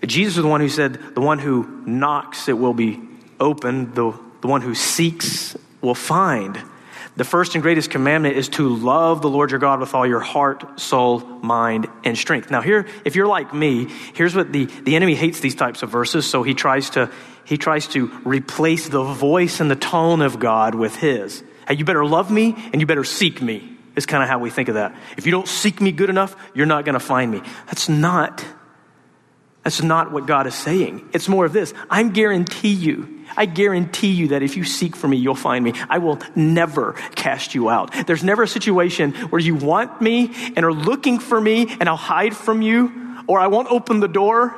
[0.05, 3.01] Jesus is the one who said, The one who knocks, it will be
[3.39, 3.95] opened.
[3.95, 4.13] The,
[4.45, 6.61] the one who seeks will find.
[7.15, 10.19] The first and greatest commandment is to love the Lord your God with all your
[10.19, 12.51] heart, soul, mind, and strength.
[12.51, 15.89] Now, here, if you're like me, here's what the, the enemy hates these types of
[15.89, 17.09] verses, so he tries to
[17.43, 21.43] he tries to replace the voice and the tone of God with his.
[21.67, 23.75] Hey, you better love me and you better seek me.
[23.95, 24.95] Is kind of how we think of that.
[25.17, 27.41] If you don't seek me good enough, you're not going to find me.
[27.65, 28.45] That's not
[29.65, 31.09] that's not what God is saying.
[31.11, 31.73] It's more of this.
[31.89, 35.73] I guarantee you, I guarantee you that if you seek for me, you'll find me.
[35.89, 37.91] I will never cast you out.
[38.07, 41.97] There's never a situation where you want me and are looking for me and I'll
[41.97, 44.55] hide from you or I won't open the door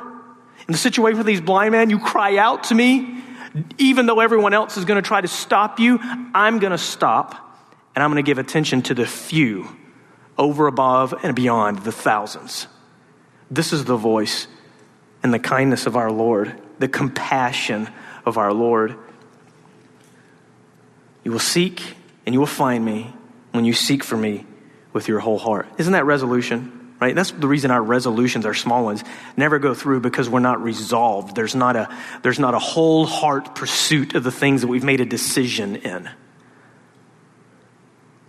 [0.68, 3.22] in the situation with these blind men, you cry out to me,
[3.78, 5.98] even though everyone else is going to try to stop you,
[6.34, 7.34] I'm going to stop
[7.94, 9.66] and I'm going to give attention to the few
[10.36, 12.66] over above and beyond the thousands.
[13.50, 14.46] This is the voice
[15.22, 17.88] and the kindness of our Lord, the compassion
[18.24, 18.96] of our Lord.
[21.24, 21.82] You will seek
[22.24, 23.12] and you will find me
[23.52, 24.46] when you seek for me
[24.92, 25.66] with your whole heart.
[25.78, 26.78] Isn't that resolution?
[27.00, 27.14] right?
[27.14, 29.04] That's the reason our resolutions, our small ones,
[29.36, 31.34] never go through because we're not resolved.
[31.34, 31.88] There's not a,
[32.22, 36.10] there's not a whole heart pursuit of the things that we've made a decision in.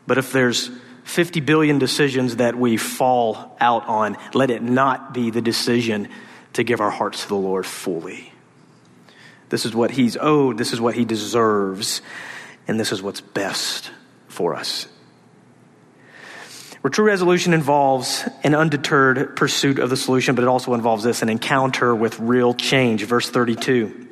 [0.05, 0.69] But if there's
[1.03, 6.09] 50 billion decisions that we fall out on, let it not be the decision
[6.53, 8.33] to give our hearts to the Lord fully.
[9.49, 12.01] This is what He's owed, this is what He deserves,
[12.67, 13.91] and this is what's best
[14.27, 14.87] for us.
[16.81, 21.21] Where true resolution involves an undeterred pursuit of the solution, but it also involves this
[21.21, 23.03] an encounter with real change.
[23.03, 24.07] Verse 32.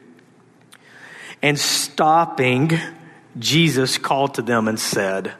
[1.41, 2.71] And stopping,
[3.39, 5.33] Jesus called to them and said,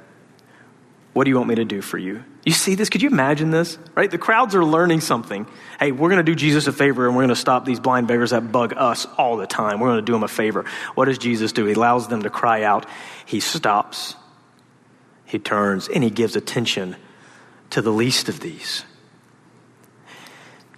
[1.18, 2.24] What do you want me to do for you?
[2.46, 2.90] You see this?
[2.90, 3.80] Could you imagine this?
[3.96, 4.12] Right?
[4.12, 5.48] The crowds are learning something.
[5.80, 8.08] Hey, we're going to do Jesus a favor and we're going to stop these blind
[8.08, 9.80] beggars that bug us all the time.
[9.80, 10.66] We're going to do them a favor.
[10.94, 11.66] What does Jesus do?
[11.66, 12.86] He allows them to cry out.
[13.26, 14.14] He stops,
[15.26, 16.98] he turns, and he gives attention
[17.72, 18.86] to the least of these.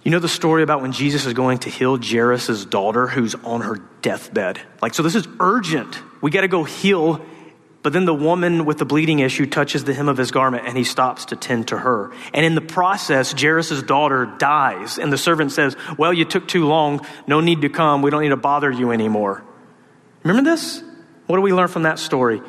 [0.02, 3.60] You know the story about when Jesus is going to heal Jairus' daughter who's on
[3.60, 4.58] her deathbed?
[4.80, 6.00] Like, so this is urgent.
[6.22, 7.26] We got to go heal.
[7.82, 10.76] But then the woman with the bleeding issue touches the hem of his garment and
[10.76, 12.12] he stops to tend to her.
[12.34, 14.98] And in the process, Jairus' daughter dies.
[14.98, 17.06] And the servant says, Well, you took too long.
[17.26, 18.02] No need to come.
[18.02, 19.42] We don't need to bother you anymore.
[20.22, 20.82] Remember this?
[21.26, 22.42] What do we learn from that story?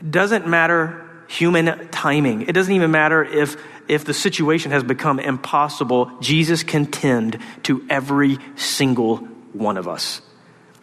[0.00, 2.42] It doesn't matter human timing.
[2.42, 7.84] It doesn't even matter if if the situation has become impossible, Jesus can tend to
[7.90, 9.18] every single
[9.52, 10.22] one of us.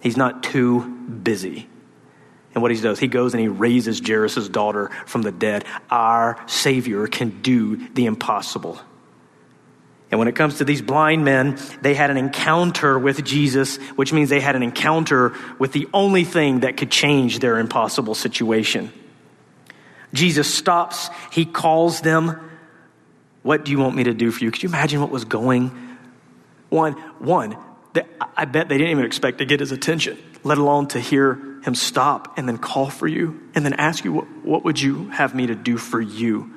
[0.01, 1.68] He's not too busy.
[2.54, 5.64] And what he does, he goes and he raises Jairus' daughter from the dead.
[5.89, 8.80] Our Savior can do the impossible.
[10.12, 14.12] And when it comes to these blind men, they had an encounter with Jesus, which
[14.12, 18.91] means they had an encounter with the only thing that could change their impossible situation.
[20.14, 22.49] Jesus stops, he calls them,
[23.43, 24.52] what do you want me to do for you?
[24.52, 25.70] Could you imagine what was going?
[26.68, 27.56] One, one,
[28.36, 31.34] I bet they didn't even expect to get his attention, let alone to hear
[31.64, 35.10] him stop and then call for you and then ask you, What, what would you
[35.10, 36.52] have me to do for you?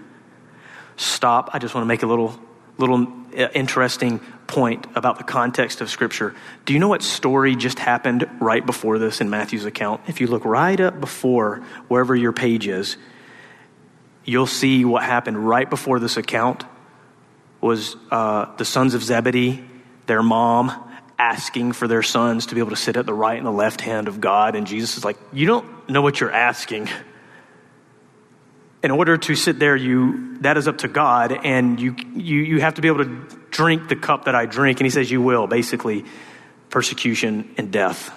[0.97, 1.51] Stop.
[1.53, 2.39] I just want to make a little,
[2.79, 3.07] little
[3.37, 6.35] uh, interesting point about the context of Scripture.
[6.65, 10.03] Do you know what story just happened right before this in Matthew's account?
[10.07, 11.57] If you look right up before
[11.89, 12.97] wherever your page is,
[14.25, 16.65] you'll see what happened right before this account
[17.61, 19.65] was uh, the sons of Zebedee,
[20.07, 20.71] their mom,
[21.19, 23.81] asking for their sons to be able to sit at the right and the left
[23.81, 24.57] hand of God.
[24.57, 26.89] And Jesus is like, You don't know what you're asking.
[28.83, 32.61] In order to sit there, you that is up to God, and you, you, you
[32.61, 34.81] have to be able to drink the cup that I drink.
[34.81, 36.05] And he says, You will, basically,
[36.71, 38.13] persecution and death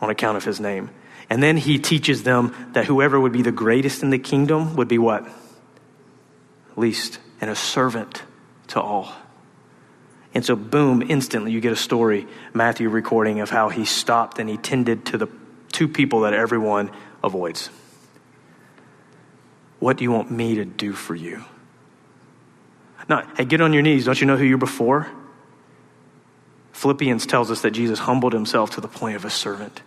[0.00, 0.90] on account of his name.
[1.28, 4.86] And then he teaches them that whoever would be the greatest in the kingdom would
[4.86, 5.26] be what?
[6.76, 8.22] Least, and a servant
[8.68, 9.12] to all.
[10.36, 14.50] And so, boom, instantly you get a story, Matthew recording of how he stopped and
[14.50, 15.28] he tended to the
[15.72, 16.90] two people that everyone
[17.24, 17.70] avoids.
[19.78, 21.42] What do you want me to do for you?
[23.08, 24.04] Now, hey, get on your knees.
[24.04, 25.10] Don't you know who you're before?
[26.74, 29.80] Philippians tells us that Jesus humbled himself to the point of a servant.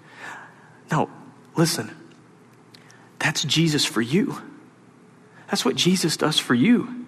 [0.89, 1.12] No,
[1.58, 1.95] listen,
[3.20, 4.41] that's Jesus for you.
[5.52, 6.99] That's what Jesus does for you.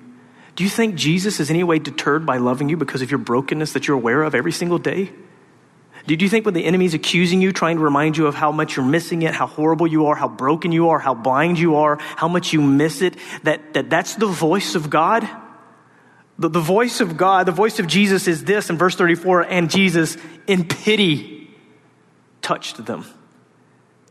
[0.55, 3.73] Do you think Jesus is any way deterred by loving you because of your brokenness
[3.73, 5.11] that you're aware of every single day?
[6.07, 8.75] Do you think when the enemy's accusing you, trying to remind you of how much
[8.75, 11.97] you're missing it, how horrible you are, how broken you are, how blind you are,
[11.99, 15.27] how much you miss it, that, that that's the voice of God?
[16.39, 19.69] The, the voice of God, the voice of Jesus is this in verse 34 and
[19.69, 21.53] Jesus, in pity,
[22.41, 23.05] touched them.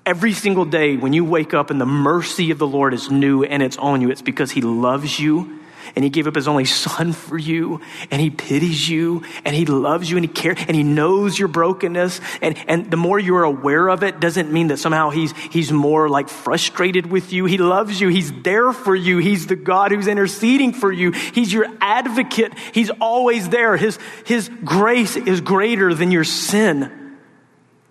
[0.07, 3.43] Every single day when you wake up and the mercy of the Lord is new
[3.43, 5.61] and it's on you, it's because He loves you
[5.95, 7.81] and he gave up his only son for you
[8.11, 11.49] and he pities you and he loves you and he cares and he knows your
[11.49, 12.21] brokenness.
[12.41, 16.09] And, and the more you're aware of it doesn't mean that somehow he's he's more
[16.09, 17.45] like frustrated with you.
[17.47, 18.09] He loves you.
[18.09, 19.19] He's there for you.
[19.19, 21.13] He's the god who's interceding for you.
[21.13, 22.53] He's your advocate.
[22.73, 23.77] He's always there.
[23.77, 27.00] His his grace is greater than your sin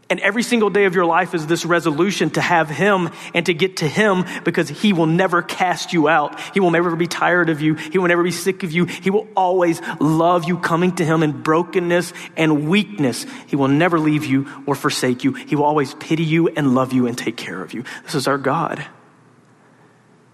[0.10, 3.54] and every single day of your life is this resolution to have Him and to
[3.54, 6.40] get to Him because He will never cast you out.
[6.54, 7.76] He will never be tired of you.
[7.76, 8.86] He will never be sick of you.
[8.86, 13.26] He will always love you coming to Him in brokenness and weakness.
[13.48, 15.34] He will never leave you or forsake you.
[15.34, 17.84] He will always pity you and love you and take care of you.
[18.04, 18.84] This is our God.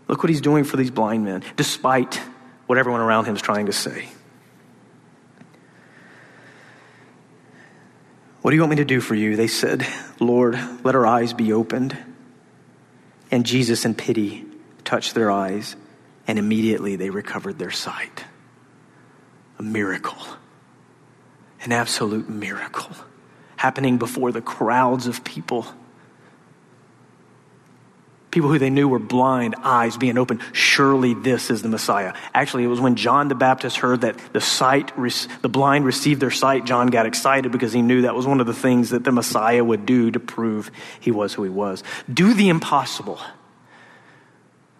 [0.07, 2.21] Look what He's doing for these blind men, despite
[2.67, 4.07] what everyone around Him is trying to say.
[8.45, 9.35] What do you want me to do for you?
[9.35, 9.87] They said,
[10.19, 11.97] Lord, let our eyes be opened.
[13.31, 14.45] And Jesus, in pity,
[14.83, 15.75] touched their eyes,
[16.27, 18.23] and immediately they recovered their sight.
[19.57, 20.23] A miracle,
[21.61, 22.95] an absolute miracle,
[23.55, 25.65] happening before the crowds of people
[28.35, 30.41] people who they knew were blind, eyes being opened.
[30.51, 32.13] Surely this is the Messiah.
[32.33, 34.91] Actually, it was when John the Baptist heard that the sight,
[35.41, 38.45] the blind received their sight, John got excited because he knew that was one of
[38.45, 40.69] the things that the Messiah would do to prove
[40.99, 41.81] he was who he was.
[42.13, 43.21] Do the impossible.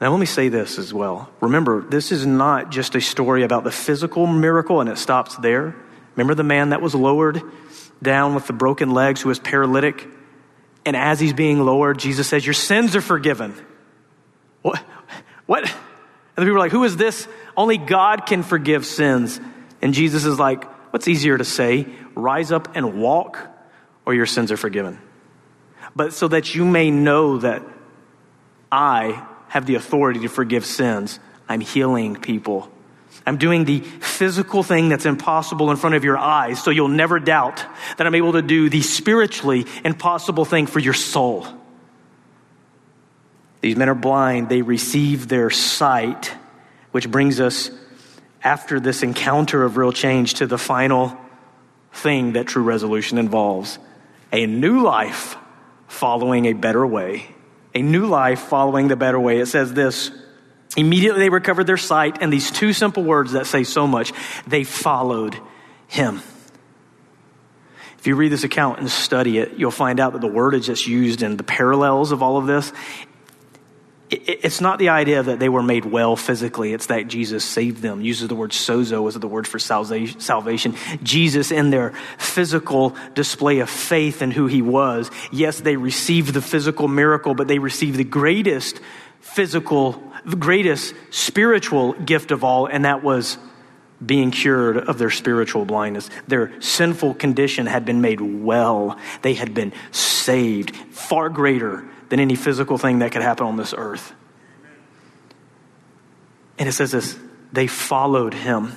[0.02, 1.30] Now, let me say this as well.
[1.40, 5.74] Remember, this is not just a story about the physical miracle and it stops there.
[6.18, 7.42] Remember the man that was lowered
[8.04, 10.06] down with the broken legs who was paralytic?
[10.86, 13.56] And as he's being lowered, Jesus says, Your sins are forgiven.
[14.62, 14.84] What?
[15.46, 15.64] What?
[15.64, 15.72] And
[16.38, 17.28] the people are like, Who is this?
[17.58, 19.40] Only God can forgive sins.
[19.82, 21.88] And Jesus is like, What's easier to say?
[22.16, 23.40] Rise up and walk,
[24.06, 25.00] or your sins are forgiven.
[25.96, 27.64] But so that you may know that
[28.72, 32.72] I have the authority to forgive sins, I'm healing people
[33.26, 37.20] I'm doing the physical thing that's impossible in front of your eyes, so you'll never
[37.20, 37.66] doubt
[37.98, 41.48] that I'm able to do the spiritually impossible thing for your soul.
[43.62, 46.32] These men are blind, they receive their sight,
[46.92, 47.72] which brings us,
[48.44, 51.18] after this encounter of real change, to the final
[51.92, 53.80] thing that true resolution involves
[54.32, 55.36] a new life
[55.88, 57.26] following a better way.
[57.74, 59.40] A new life following the better way.
[59.40, 60.12] It says this
[60.76, 64.12] Immediately they recovered their sight, and these two simple words that say so much
[64.48, 65.38] they followed
[65.88, 66.22] him.
[67.98, 70.66] If you read this account and study it, you'll find out that the word is
[70.66, 72.72] just used in the parallels of all of this.
[74.12, 78.02] It's not the idea that they were made well physically, it's that Jesus saved them.
[78.02, 80.76] Uses the word sozo as the word for salvation.
[81.02, 86.42] Jesus, in their physical display of faith in who he was, yes, they received the
[86.42, 88.80] physical miracle, but they received the greatest
[89.22, 93.38] physical, the greatest spiritual gift of all, and that was
[94.04, 96.10] being cured of their spiritual blindness.
[96.28, 99.00] Their sinful condition had been made well.
[99.22, 103.74] They had been saved, far greater than any physical thing that could happen on this
[103.76, 104.14] earth.
[106.58, 107.18] And it says this
[107.52, 108.74] they followed him.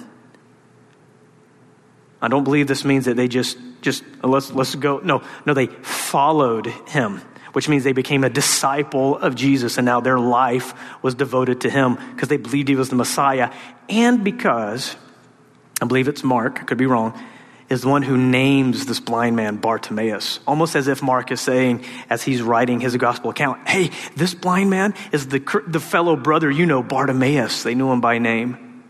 [2.21, 5.55] I don't believe this means that they just just uh, let's let's go no no
[5.55, 7.21] they followed him
[7.53, 11.71] which means they became a disciple of Jesus and now their life was devoted to
[11.71, 13.53] him because they believed he was the Messiah
[13.89, 14.97] and because
[15.81, 17.19] I believe it's Mark, I could be wrong,
[17.69, 21.85] is the one who names this blind man Bartimaeus, almost as if Mark is saying,
[22.09, 26.51] as he's writing his gospel account, hey, this blind man is the, the fellow brother
[26.51, 27.63] you know, Bartimaeus.
[27.63, 28.83] They knew him by name.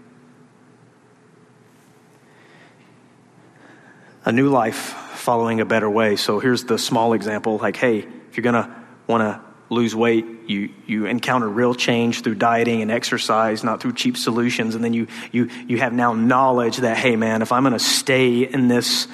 [4.24, 6.16] A new life following a better way.
[6.16, 8.06] So here's the small example like, hey,
[8.38, 8.74] you're going to
[9.08, 13.92] want to lose weight, you, you encounter real change through dieting and exercise, not through
[13.92, 14.74] cheap solutions.
[14.76, 17.78] And then you, you, you have now knowledge that, hey, man, if I'm going to
[17.78, 19.08] stay in this,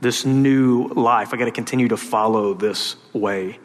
[0.00, 3.58] this new life, I got to continue to follow this way.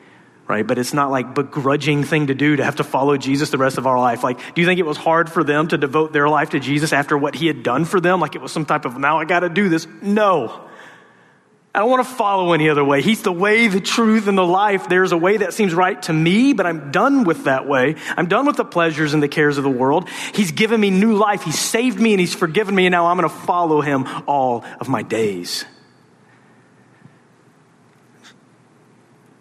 [0.47, 0.65] Right?
[0.65, 3.77] But it's not like begrudging thing to do to have to follow Jesus the rest
[3.77, 4.23] of our life.
[4.23, 6.93] Like, do you think it was hard for them to devote their life to Jesus
[6.93, 8.19] after what he had done for them?
[8.19, 9.87] Like it was some type of, now I got to do this?
[10.01, 10.67] No.
[11.75, 13.01] I don't want to follow any other way.
[13.01, 14.87] He's the way, the truth, and the life.
[14.87, 17.95] There's a way that seems right to me, but I'm done with that way.
[18.15, 20.07] I'm done with the pleasures and the cares of the world.
[20.33, 21.43] He's given me new life.
[21.43, 24.63] He's saved me and He's forgiven me, and now I'm going to follow Him all
[24.79, 25.65] of my days.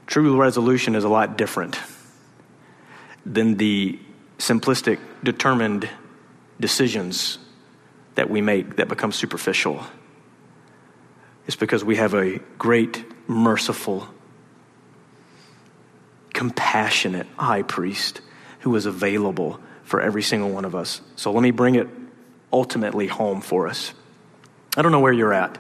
[0.09, 1.79] True resolution is a lot different
[3.25, 3.97] than the
[4.39, 5.89] simplistic, determined
[6.59, 7.39] decisions
[8.17, 9.87] that we make that become superficial
[11.47, 14.09] is because we have a great, merciful,
[16.33, 18.21] compassionate high priest
[18.61, 21.01] who is available for every single one of us.
[21.17, 21.89] So let me bring it
[22.53, 23.93] ultimately home for us.
[24.77, 25.59] I don't know where you're at.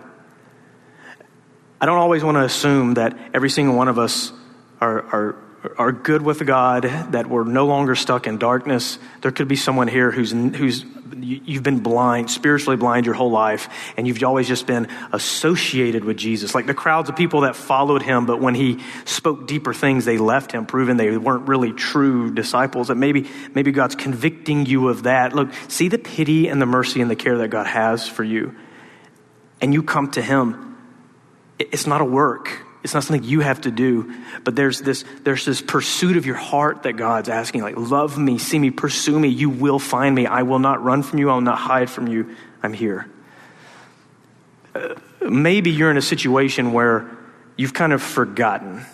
[1.80, 4.32] I don't always want to assume that every single one of us
[4.80, 5.36] are, are,
[5.76, 8.98] are good with God, that we're no longer stuck in darkness.
[9.20, 10.84] There could be someone here who's, who's
[11.20, 16.16] you've been blind, spiritually blind your whole life, and you've always just been associated with
[16.16, 16.54] Jesus.
[16.54, 20.18] Like the crowds of people that followed him, but when he spoke deeper things, they
[20.18, 22.90] left him, proving they weren't really true disciples.
[22.90, 25.34] And maybe, maybe God's convicting you of that.
[25.34, 28.54] Look, see the pity and the mercy and the care that God has for you.
[29.60, 30.76] And you come to him.
[31.58, 32.64] It's not a work.
[32.84, 34.14] It's not something you have to do,
[34.44, 38.36] but there's this, there's this pursuit of your heart that God's asking, like, love me,
[38.36, 39.28] see me, pursue me.
[39.28, 40.26] You will find me.
[40.26, 41.30] I will not run from you.
[41.30, 42.36] I will not hide from you.
[42.62, 43.10] I'm here.
[44.74, 47.10] Uh, maybe you're in a situation where
[47.56, 48.84] you've kind of forgotten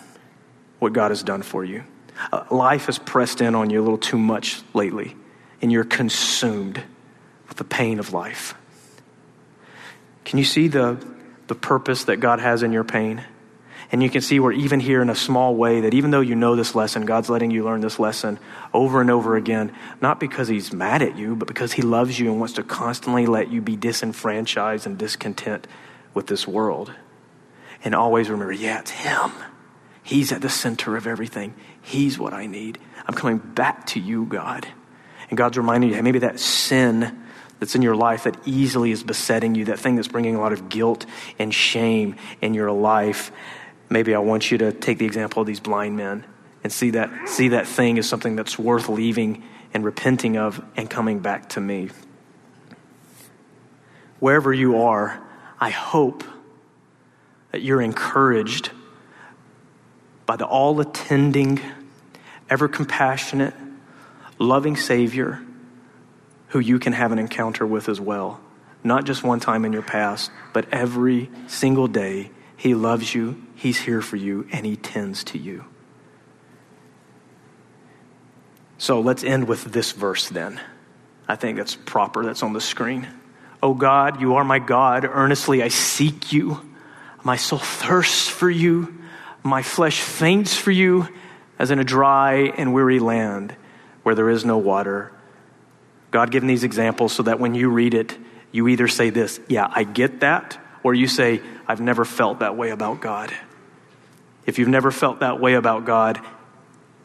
[0.79, 1.83] what God has done for you.
[2.31, 5.17] Uh, life has pressed in on you a little too much lately,
[5.61, 6.81] and you're consumed
[7.49, 8.55] with the pain of life.
[10.23, 11.05] Can you see the,
[11.47, 13.21] the purpose that God has in your pain?
[13.91, 16.33] And you can see where, even here in a small way, that even though you
[16.33, 18.39] know this lesson, God's letting you learn this lesson
[18.73, 22.31] over and over again, not because He's mad at you, but because He loves you
[22.31, 25.67] and wants to constantly let you be disenfranchised and discontent
[26.13, 26.93] with this world.
[27.83, 29.31] And always remember, yeah, it's Him.
[30.03, 31.53] He's at the center of everything.
[31.81, 32.79] He's what I need.
[33.05, 34.67] I'm coming back to you, God.
[35.29, 37.23] And God's reminding you, hey, maybe that sin
[37.59, 40.53] that's in your life that easily is besetting you, that thing that's bringing a lot
[40.53, 41.05] of guilt
[41.37, 43.31] and shame in your life,
[43.91, 46.25] maybe I want you to take the example of these blind men
[46.63, 50.89] and see that, see that thing as something that's worth leaving and repenting of and
[50.89, 51.89] coming back to me.
[54.19, 55.21] Wherever you are,
[55.59, 56.23] I hope
[57.51, 58.71] that you're encouraged
[60.25, 61.59] by the all attending,
[62.49, 63.53] ever compassionate,
[64.39, 65.41] loving Savior
[66.49, 68.39] who you can have an encounter with as well.
[68.83, 72.31] Not just one time in your past, but every single day.
[72.57, 75.65] He loves you, He's here for you, and He tends to you.
[78.79, 80.59] So let's end with this verse then.
[81.27, 83.07] I think that's proper, that's on the screen.
[83.61, 85.05] Oh God, you are my God.
[85.05, 86.67] Earnestly I seek you.
[87.23, 88.97] My soul thirsts for you.
[89.43, 91.07] My flesh faints for you
[91.59, 93.55] as in a dry and weary land
[94.01, 95.11] where there is no water.
[96.09, 98.17] God given these examples so that when you read it,
[98.51, 102.57] you either say this, yeah, I get that, or you say, I've never felt that
[102.57, 103.31] way about God.
[104.51, 106.19] If you've never felt that way about God,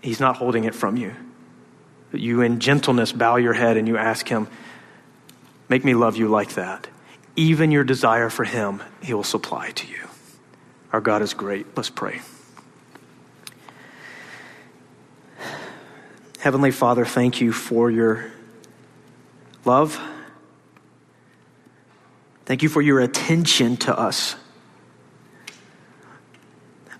[0.03, 1.15] He's not holding it from you.
[2.13, 4.49] You, in gentleness, bow your head and you ask Him,
[5.69, 6.89] Make me love you like that.
[7.37, 10.09] Even your desire for Him, He will supply to you.
[10.93, 11.69] Our God is great.
[11.77, 12.21] Let's pray.
[16.41, 18.33] Heavenly Father, thank you for your
[19.65, 20.01] love.
[22.45, 24.35] Thank you for your attention to us.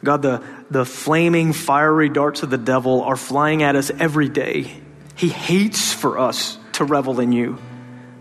[0.07, 4.73] God, the, the flaming, fiery darts of the devil are flying at us every day.
[5.17, 7.59] He hates for us to revel in you,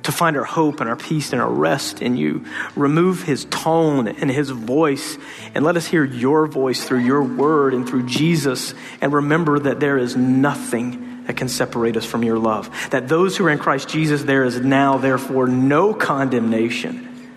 [0.03, 2.43] to find our hope and our peace and our rest in you.
[2.75, 5.17] Remove his tone and his voice,
[5.53, 8.73] and let us hear your voice through your word and through Jesus.
[8.99, 12.71] And remember that there is nothing that can separate us from your love.
[12.89, 17.29] That those who are in Christ Jesus, there is now, therefore, no condemnation.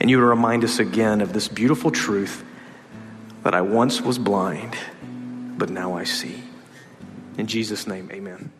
[0.00, 2.44] And you remind us again of this beautiful truth
[3.42, 4.76] that I once was blind,
[5.56, 6.42] but now I see.
[7.36, 8.50] In Jesus' name, amen.